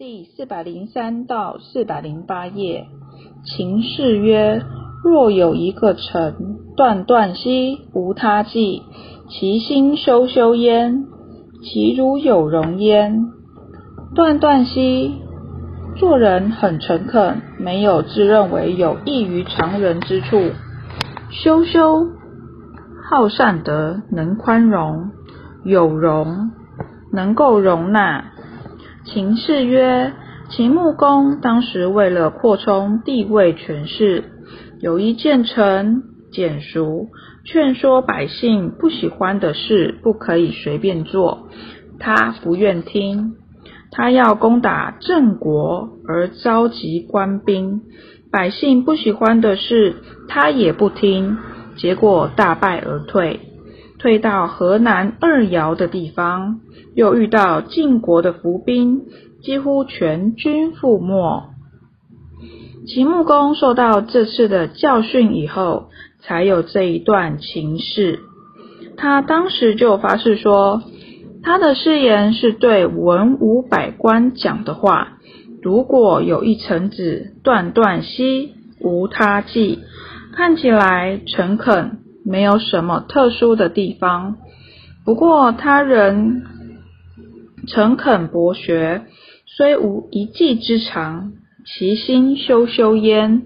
[0.00, 2.86] 第四百零三到四百零八页，
[3.44, 4.62] 秦氏曰：
[5.04, 8.80] 若有一个臣，断断兮，无他计，
[9.28, 11.04] 其心修修焉，
[11.62, 13.26] 其如有容焉。
[14.14, 15.16] 断断兮，
[15.96, 20.40] 做人很诚恳，没有自认为有异于常人之处。
[21.28, 22.06] 修修，
[23.10, 25.10] 好善德，能宽容，
[25.62, 26.52] 有容，
[27.12, 28.24] 能够容纳。
[29.12, 30.12] 秦氏曰：
[30.50, 34.22] 秦穆公当时为了扩充地位权势，
[34.80, 37.08] 有一谏臣简熟，
[37.44, 41.48] 劝说百姓不喜欢的事不可以随便做。
[41.98, 43.32] 他不愿听，
[43.90, 47.80] 他要攻打郑国而召集官兵，
[48.30, 49.96] 百姓不喜欢的事
[50.28, 51.36] 他也不听，
[51.76, 53.40] 结果大败而退。
[54.00, 56.60] 退到河南二姚的地方，
[56.94, 59.02] 又遇到晋国的伏兵，
[59.42, 61.50] 几乎全军覆没。
[62.86, 65.90] 秦穆公受到这次的教训以后，
[66.22, 68.20] 才有这一段情事。
[68.96, 70.82] 他当时就发誓说，
[71.42, 75.18] 他的誓言是对文武百官讲的话。
[75.62, 79.78] 如果有一臣子断断兮，无他计，
[80.34, 81.99] 看起来诚恳。
[82.24, 84.36] 没有什么特殊的地方，
[85.04, 86.42] 不过他人
[87.66, 89.02] 诚恳博学，
[89.46, 91.32] 虽无一技之长，
[91.66, 93.42] 其心修修焉。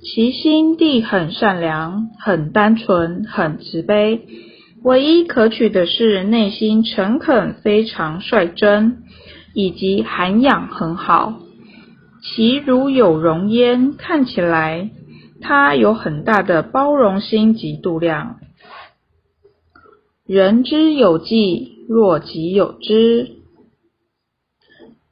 [0.00, 4.28] 其心地很善良，很单纯，很慈悲。
[4.84, 8.98] 唯一可取的是内心诚恳，非常率真，
[9.54, 11.40] 以及涵养很好。
[12.22, 14.90] 其如有容焉，看起来。
[15.40, 18.40] 他有很大的包容心及度量。
[20.26, 23.36] 人之有技，若己有之。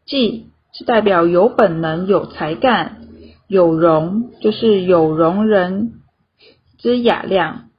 [0.04, 2.98] 技是代表有本能、有才干；
[3.48, 5.94] 有容就是有容人
[6.78, 7.70] 之雅量。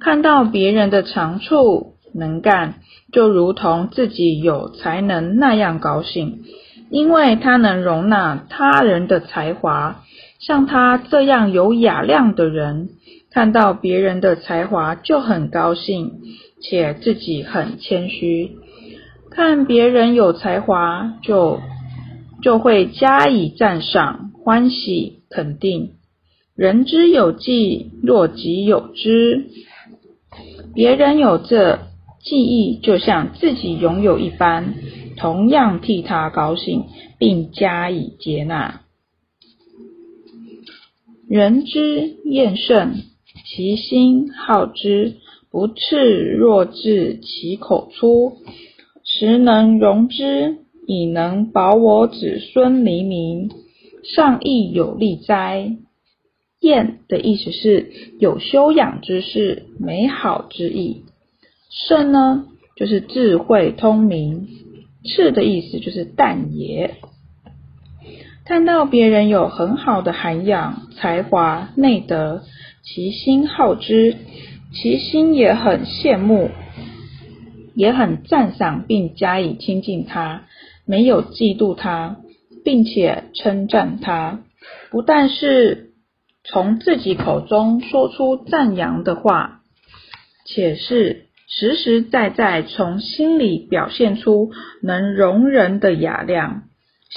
[0.00, 2.74] 看到别人的长处、能干，
[3.10, 6.44] 就如同自己有才能那样高兴，
[6.90, 10.04] 因为他能容纳他人的才华。
[10.38, 12.90] 像他这样有雅量的人，
[13.30, 16.12] 看到别人的才华就很高兴，
[16.62, 18.52] 且自己很谦虚。
[19.30, 21.60] 看别人有才华，就
[22.42, 25.90] 就会加以赞赏、欢喜、肯定。
[26.56, 29.46] 人之有技，若己有之。
[30.74, 31.80] 别人有这
[32.20, 34.74] 技艺，就像自己拥有一般，
[35.16, 36.84] 同样替他高兴，
[37.18, 38.80] 并加以接纳。
[41.28, 42.94] 人之厌胜，
[43.44, 45.16] 其心好之，
[45.50, 48.38] 不赤若自其口出，
[49.04, 50.56] 实能容之，
[50.86, 53.50] 以能保我子孙黎民，
[54.04, 55.76] 上亦有利哉？
[56.60, 61.02] 厌的意思是有修养之事，美好之意。
[61.70, 64.48] 胜呢，就是智慧通明。
[65.04, 66.94] 赤的意思就是淡也。
[68.48, 72.44] 看到别人有很好的涵养、才华、内德，
[72.82, 74.16] 其心好之，
[74.72, 76.48] 其心也很羡慕，
[77.74, 80.44] 也很赞赏，并加以亲近他，
[80.86, 82.16] 没有嫉妒他，
[82.64, 84.40] 并且称赞他。
[84.90, 85.90] 不但是
[86.42, 89.60] 从自己口中说出赞扬的话，
[90.46, 96.62] 且是实实在在从心里表现出能容人的雅量。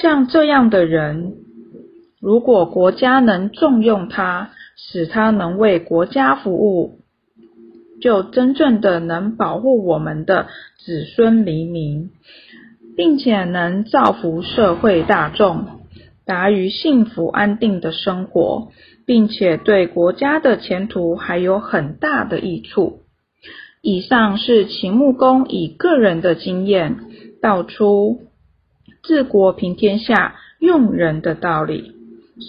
[0.01, 1.33] 像这样的人，
[2.19, 7.01] 如果国家能重用他，使他能为国家服务，
[8.01, 10.47] 就真正的能保护我们的
[10.83, 12.09] 子孙黎民，
[12.97, 15.67] 并且能造福社会大众，
[16.25, 18.71] 达于幸福安定的生活，
[19.05, 23.01] 并且对国家的前途还有很大的益处。
[23.83, 26.95] 以上是秦穆公以个人的经验
[27.39, 28.30] 道出。
[29.03, 31.93] 治国平天下，用人的道理。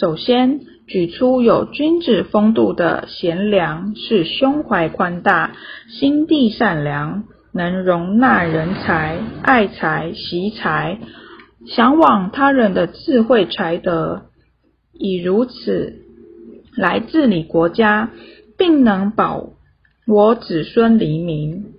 [0.01, 5.57] 首先举出有君子风度的贤良，是胸怀宽大，
[5.89, 10.99] 心地善良，能容纳人才，爱才惜才，
[11.67, 14.27] 向往他人的智慧才德，
[14.93, 16.03] 以如此
[16.77, 18.11] 来治理国家，
[18.59, 19.51] 并能保
[20.07, 21.73] 我子孙黎民。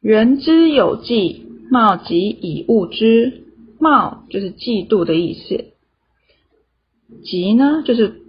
[0.00, 1.47] 人之有计。
[1.70, 3.44] 貌即以物之，
[3.78, 5.66] 貌就是嫉妒的意思，
[7.22, 8.22] 嫉呢就是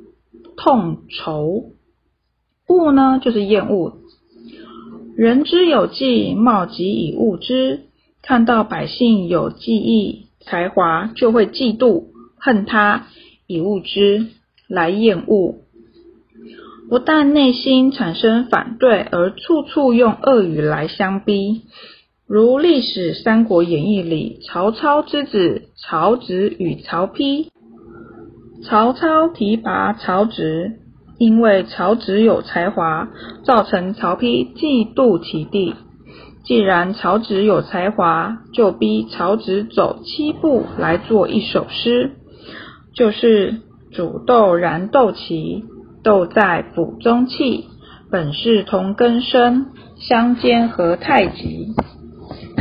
[0.58, 1.72] 痛愁，
[2.68, 3.98] 恶呢就是厌恶。
[5.16, 7.82] 人之有技，貌即以物之，
[8.22, 12.06] 看到百姓有技艺才华，就会嫉妒
[12.38, 13.08] 恨他，
[13.48, 14.28] 以物之
[14.68, 15.56] 来厌恶。
[16.90, 21.62] 不但内心产生反对，而处处用恶语来相逼。
[22.30, 27.48] 如历史《三国演义》里，曹操之子曹植与曹丕，
[28.64, 30.74] 曹操提拔曹植，
[31.18, 33.10] 因为曹植有才华，
[33.44, 35.74] 造成曹丕嫉妒其弟。
[36.44, 42.12] 既然曹植有才华，就逼曹植走七步来做一首诗，
[42.94, 43.62] 就是
[43.92, 45.64] “煮豆燃豆萁。”
[46.06, 47.66] 豆在釜中泣，
[48.12, 51.74] 本是同根生，相煎何太急。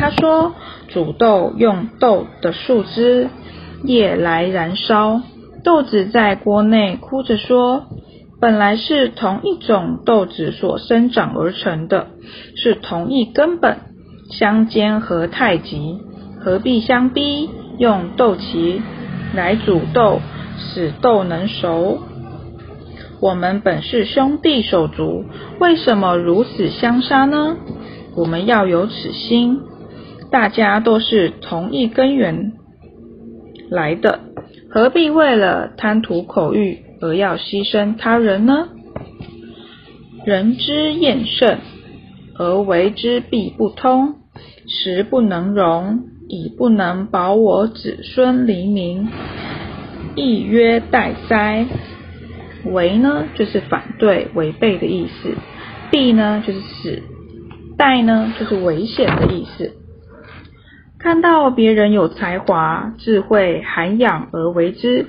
[0.01, 0.55] 他说，
[0.89, 3.29] 煮豆用豆的树枝
[3.85, 5.21] 叶来燃烧，
[5.65, 7.87] 豆子在锅内哭着说
[8.41, 12.07] ：“本来是同一种豆子所生长而成的，
[12.57, 13.79] 是同一根本，
[14.31, 15.99] 相煎何太急？
[16.41, 17.51] 何必相逼？
[17.79, 18.81] 用豆萁
[19.35, 20.21] 来煮豆，
[20.59, 21.99] 使豆能熟。”
[23.21, 25.25] 我们本是兄弟手足，
[25.59, 27.57] 为什么如此相杀呢？
[28.15, 29.61] 我们要有此心，
[30.31, 32.53] 大家都是同一根源
[33.71, 34.21] 来的，
[34.71, 38.69] 何必为了贪图口欲而要牺牲他人呢？
[40.25, 41.59] 人之厌胜，
[42.37, 44.17] 而为之必不通，
[44.67, 49.09] 时不能容，已不能保我子孙黎民，
[50.15, 51.67] 亦曰待哉？
[52.65, 55.31] 违呢，就是反对、违背的意思；
[55.91, 57.03] 避呢，就是死；
[57.79, 59.73] 待呢，就是危险的意思。
[60.99, 65.07] 看到别人有才华、智慧、涵养而为之，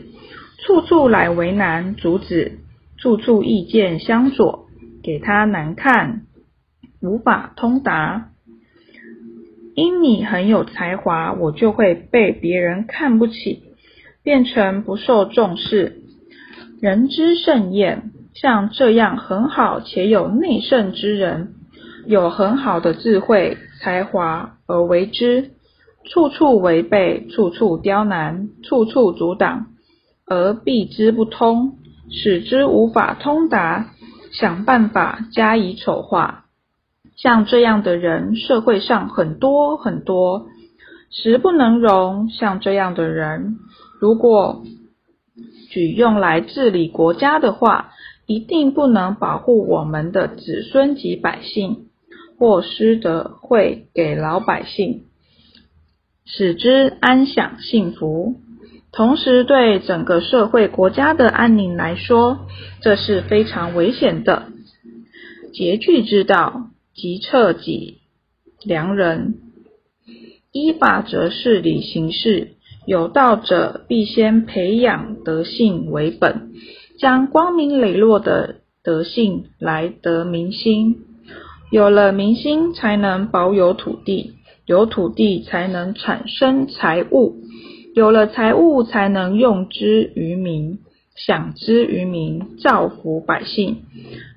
[0.64, 2.60] 处处来为难、阻止，
[2.98, 4.68] 处处意见相左，
[5.02, 6.22] 给他难看，
[7.02, 8.30] 无法通达。
[9.74, 13.64] 因你很有才华，我就会被别人看不起，
[14.24, 16.02] 变成不受重视。
[16.82, 21.56] 人之盛宴，像这样很好且有内圣之人，
[22.06, 25.52] 有很好的智慧才华而为之，
[26.06, 29.68] 处处违背，处处刁难，处处阻挡，
[30.26, 31.78] 而避之不通，
[32.10, 33.94] 使之无法通达，
[34.32, 36.46] 想办法加以丑化。
[37.16, 40.48] 像这样的人，社会上很多很多，
[41.12, 42.30] 实不能容。
[42.30, 43.58] 像这样的人，
[44.00, 44.64] 如果
[45.70, 47.92] 举用来治理国家的话，
[48.26, 51.88] 一定不能保护我们的子孙及百姓，
[52.38, 55.04] 或施德惠给老百姓，
[56.32, 58.36] 使之安享幸福。
[58.92, 62.48] 同时，对整个社会国家的安宁来说，
[62.82, 64.44] 这是非常危险的。
[65.54, 67.98] 节句之道，即彻己
[68.64, 69.36] 良人，
[70.52, 72.52] 依法则事理行事。
[72.86, 76.52] 有道者必先培养德性为本，
[77.00, 80.98] 将光明磊落的德性来得民心。
[81.72, 84.34] 有了民心，才能保有土地；
[84.70, 87.34] 有土地，才能产生财物；
[87.96, 90.78] 有了财物，才能用之于民，
[91.16, 93.78] 享之于民，造福百姓。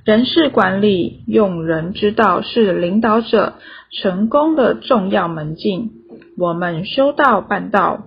[0.07, 3.57] 人事管理用人之道，是领导者
[3.91, 5.91] 成功的重要门径。
[6.39, 8.05] 我们修道办道。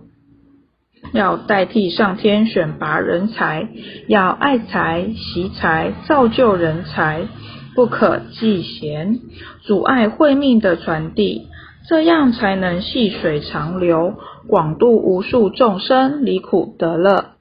[1.14, 3.70] 要代替上天选拔人才，
[4.08, 7.28] 要爱才、惜才、造就人才，
[7.76, 9.20] 不可嫉贤，
[9.62, 11.44] 阻碍慧命的传递，
[11.88, 14.16] 这样才能细水长流，
[14.48, 17.35] 广度无数众生离苦得乐。